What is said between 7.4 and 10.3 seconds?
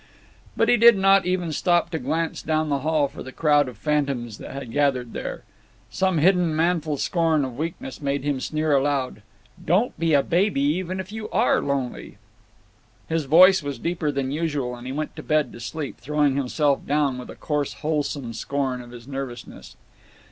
of weakness made him sneer aloud, "Don't be a